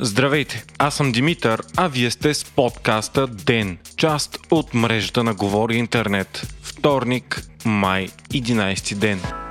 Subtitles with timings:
[0.00, 5.76] Здравейте, аз съм Димитър, а вие сте с подкаста ДЕН, част от мрежата на Говори
[5.76, 6.46] Интернет.
[6.62, 9.41] Вторник, май, 11 ден.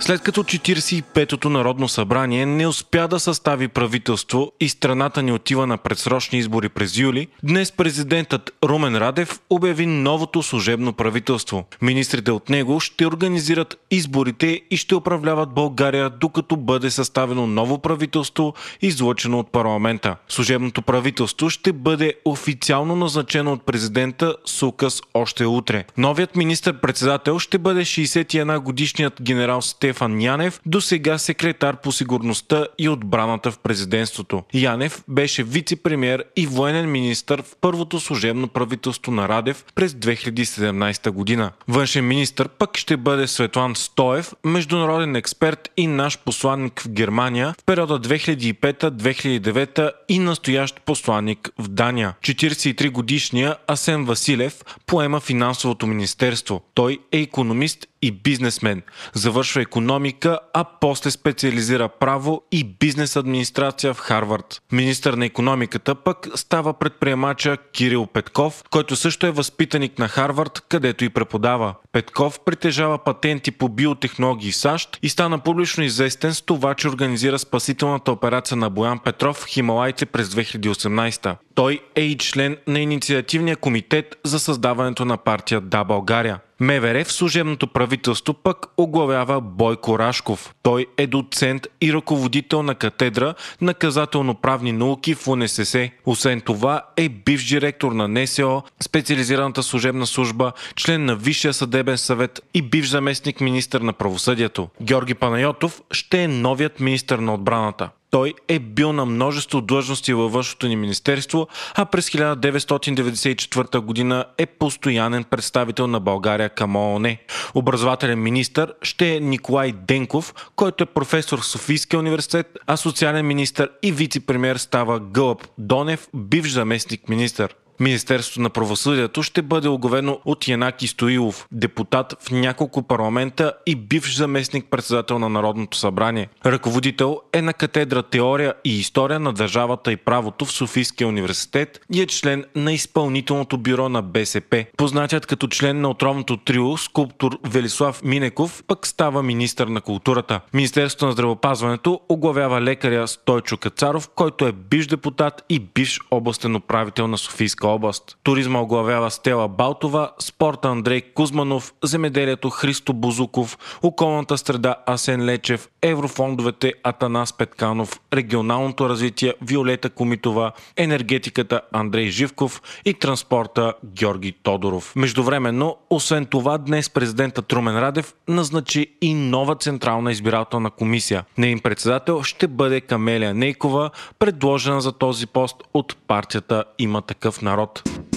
[0.00, 5.76] След като 45-то Народно събрание не успя да състави правителство и страната ни отива на
[5.76, 11.64] предсрочни избори през юли, днес президентът Румен Радев обяви новото служебно правителство.
[11.82, 18.54] Министрите от него ще организират изборите и ще управляват България, докато бъде съставено ново правителство,
[18.82, 20.16] излъчено от парламента.
[20.28, 25.84] Служебното правителство ще бъде официално назначено от президента с указ още утре.
[25.96, 32.66] Новият министр-председател ще бъде 61 годишният генерал Стефан Стефан Янев, до сега секретар по сигурността
[32.78, 34.42] и отбраната в президентството.
[34.54, 41.52] Янев беше вице-премьер и военен министр в първото служебно правителство на Радев през 2017 година.
[41.68, 47.64] Външен министр пък ще бъде Светлан Стоев, международен експерт и наш посланник в Германия в
[47.64, 52.14] периода 2005-2009 и настоящ посланник в Дания.
[52.22, 56.62] 43 годишния Асен Василев поема финансовото министерство.
[56.74, 58.82] Той е економист и бизнесмен.
[59.12, 64.62] Завършва економика, а после специализира право и бизнес администрация в Харвард.
[64.72, 71.04] Министър на економиката пък става предприемача Кирил Петков, който също е възпитаник на Харвард, където
[71.04, 71.74] и преподава.
[71.92, 78.12] Петков притежава патенти по биотехнологии САЩ и стана публично известен с това, че организира спасителната
[78.12, 81.36] операция на Боян Петров в Хималайте през 2018.
[81.54, 86.40] Той е и член на инициативния комитет за създаването на партия Да България.
[86.60, 90.54] МВР в служебното правителство пък оглавява Бойко Рашков.
[90.62, 95.90] Той е доцент и ръководител на катедра наказателно-правни науки в УНСС.
[96.06, 102.40] Освен това е бивш директор на НСО, специализираната служебна служба, член на Висшия съдебен съвет
[102.54, 104.68] и бивш заместник министър на правосъдието.
[104.82, 107.90] Георги Панайотов ще е новият министър на отбраната.
[108.10, 114.46] Той е бил на множество длъжности във външното ни министерство, а през 1994 година е
[114.46, 117.16] постоянен представител на България към ООН.
[117.54, 123.68] Образователен министр ще е Николай Денков, който е професор в Софийския университет, а социален министр
[123.82, 127.54] и вице-премьер става Гълъб Донев, бивш заместник министър.
[127.80, 134.16] Министерството на правосъдието ще бъде оговено от Янаки Стоилов, депутат в няколко парламента и бивш
[134.16, 136.28] заместник председател на Народното събрание.
[136.46, 142.02] Ръководител е на катедра Теория и история на държавата и правото в Софийския университет и
[142.02, 144.64] е член на изпълнителното бюро на БСП.
[144.76, 150.40] Познатият като член на отровното трио скулптор Велислав Минеков пък става министър на културата.
[150.54, 157.06] Министерството на здравеопазването оглавява лекаря Стойчо Кацаров, който е бивш депутат и бивш областен управител
[157.06, 158.18] на Софийска област.
[158.22, 166.72] Туризма оглавява Стела Балтова, спорта Андрей Кузманов, земеделието Христо Бузуков, околната среда Асен Лечев, еврофондовете
[166.82, 174.92] Атанас Петканов, регионалното развитие Виолета Комитова, енергетиката Андрей Живков и транспорта Георги Тодоров.
[174.96, 181.24] Междувременно, освен това, днес президента Трумен Радев назначи и нова Централна избирателна комисия.
[181.38, 187.57] Нейн председател ще бъде Камелия Нейкова, предложена за този пост от партията Има такъв народ
[187.58, 188.07] народ.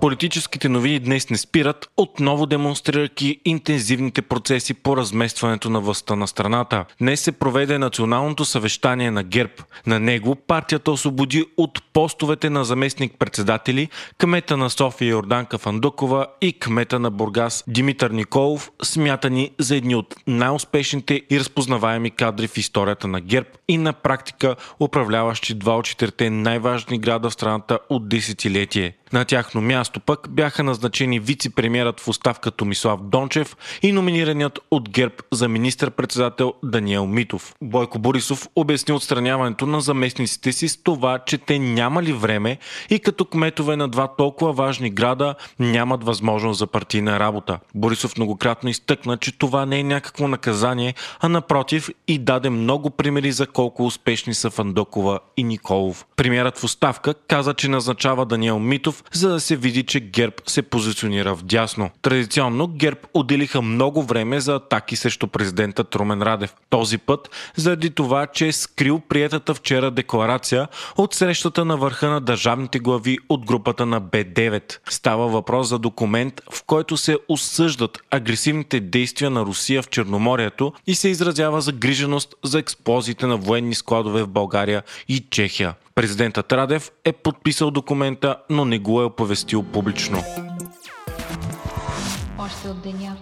[0.00, 6.84] Политическите новини днес не спират, отново демонстрирайки интензивните процеси по разместването на властта на страната.
[7.00, 9.52] Днес се проведе националното съвещание на ГЕРБ.
[9.86, 16.98] На него партията освободи от постовете на заместник-председатели кмета на София Йорданка Фандукова и кмета
[16.98, 23.20] на Бургас Димитър Николов, смятани за едни от най-успешните и разпознаваеми кадри в историята на
[23.20, 28.96] ГЕРБ и на практика управляващи два от четирите най-важни града в страната от десетилетие.
[29.12, 35.14] На тяхно място пък бяха назначени вице-премьерът в оставка Томислав Дончев и номинираният от ГЕРБ
[35.32, 37.54] за министър-председател Даниел Митов.
[37.62, 42.58] Бойко Борисов обясни отстраняването на заместниците си с това, че те нямали време
[42.90, 47.58] и като кметове на два толкова важни града нямат възможност за партийна работа.
[47.74, 53.32] Борисов многократно изтъкна, че това не е някакво наказание, а напротив и даде много примери
[53.32, 56.06] за колко успешни са Фандокова и Николов.
[56.16, 60.62] Премьерът в оставка каза, че назначава Даниел Митов за да се види, че ГЕРБ се
[60.62, 61.90] позиционира в дясно.
[62.02, 66.54] Традиционно ГЕРБ отделиха много време за атаки срещу президента Трумен Радев.
[66.70, 72.20] Този път заради това, че е скрил приятата вчера декларация от срещата на върха на
[72.20, 74.78] държавните глави от групата на Б9.
[74.88, 80.94] Става въпрос за документ, в който се осъждат агресивните действия на Русия в Черноморието и
[80.94, 85.74] се изразява загриженост за експлозиите на военни складове в България и Чехия.
[85.96, 90.22] Президентът Радев е подписал документа, но не го е оповестил публично.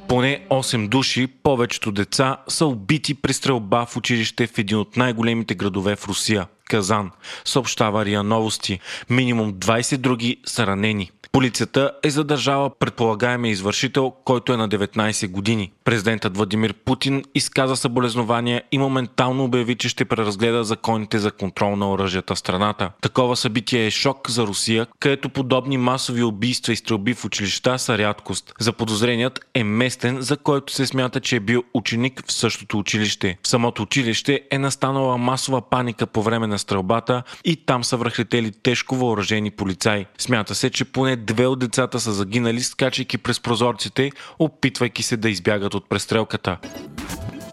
[0.09, 5.55] Поне 8 души, повечето деца, са убити при стрелба в училище в един от най-големите
[5.55, 7.11] градове в Русия– Казан,
[7.45, 8.81] съобщава Рия Новости.
[9.11, 11.11] Минимум 20 други са ранени.
[11.35, 15.73] Полицията е задържала предполагаемия извършител, който е на 19 години.
[15.85, 21.91] Президентът Владимир Путин изказа съболезнования и моментално обяви, че ще преразгледа законите за контрол на
[21.91, 22.91] оръжията в страната.
[23.03, 27.99] Такова събитие е шок за Русия, където подобни масови убийства и стрелби в училища са
[27.99, 28.53] рядкост.
[28.61, 33.39] Заподозреният е местен, за който се смята, че е бил ученик в същото училище.
[33.43, 38.53] В самото училище е настанала масова паника по време на стрелбата и там са връхлетели
[38.63, 40.07] тежко въоръжени полицаи.
[40.19, 45.31] Смята се, че поне две от децата са загинали, скачайки през прозорците, опитвайки се да
[45.31, 46.59] избягат от престрелката.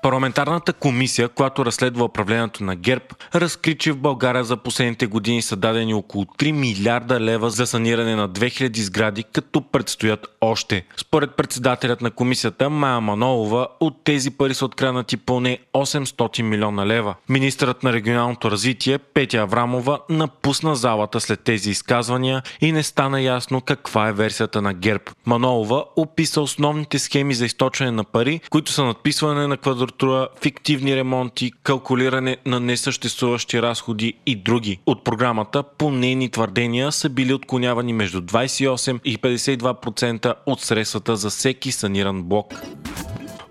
[0.01, 3.05] Парламентарната комисия, която разследва управлението на ГЕРБ,
[3.35, 8.15] разкри, че в България за последните години са дадени около 3 милиарда лева за саниране
[8.15, 10.85] на 2000 сгради, като предстоят още.
[10.97, 17.15] Според председателят на комисията Майя Манолова, от тези пари са откраднати поне 800 милиона лева.
[17.29, 23.61] Министърът на регионалното развитие Петя Аврамова напусна залата след тези изказвания и не стана ясно
[23.61, 25.03] каква е версията на ГЕРБ.
[25.25, 30.95] Манолова описа основните схеми за източване на пари, които са надписване на квадратура инфраструктура, фиктивни
[30.95, 34.79] ремонти, калкулиране на несъществуващи разходи и други.
[34.85, 41.29] От програмата по нейни твърдения са били отклонявани между 28 и 52% от средствата за
[41.29, 42.53] всеки саниран блок.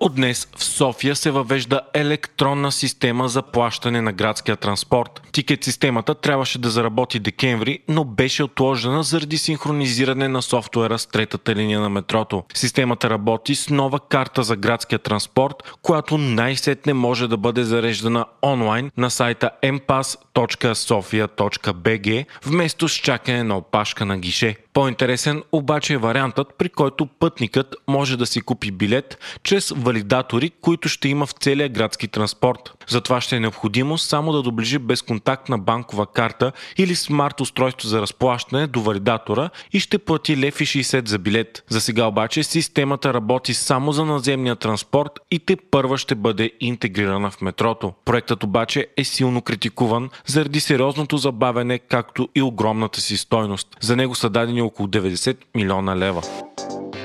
[0.03, 5.23] От днес в София се въвежда електронна система за плащане на градския транспорт.
[5.33, 11.55] Тикет системата трябваше да заработи декември, но беше отложена заради синхронизиране на софтуера с третата
[11.55, 12.45] линия на метрото.
[12.55, 18.91] Системата работи с нова карта за градския транспорт, която най-сетне може да бъде зареждана онлайн
[18.97, 24.57] на сайта mpass.sofia.bg вместо с чакане на опашка на гише.
[24.73, 30.89] По-интересен обаче е вариантът, при който пътникът може да си купи билет чрез валидатори, които
[30.89, 32.85] ще има в целия градски транспорт.
[32.89, 38.67] Затова ще е необходимо само да доближи безконтактна банкова карта или смарт устройство за разплащане
[38.67, 41.65] до валидатора и ще плати лев и 60 за билет.
[41.69, 47.31] За сега обаче системата работи само за наземния транспорт и те първа ще бъде интегрирана
[47.31, 47.93] в метрото.
[48.05, 53.69] Проектът обаче е силно критикуван заради сериозното забавене, както и огромната си стойност.
[53.81, 56.23] За него са дадени около 90 милиона лева.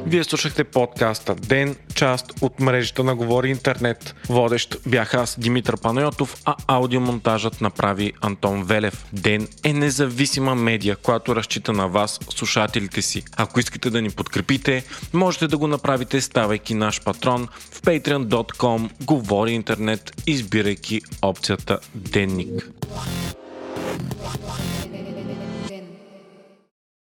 [0.08, 4.16] Вие слушахте подкаста Ден, част от мрежата на Говори Интернет.
[4.30, 9.06] Водещ бях аз, Димитър Панайотов, а аудиомонтажът направи Антон Велев.
[9.14, 13.24] Ден е независима медия, която разчита на вас, слушателите си.
[13.38, 19.52] Ако искате да ни подкрепите, можете да го направите ставайки наш патрон в patreon.com Говори
[19.52, 22.70] Интернет, избирайки опцията Денник.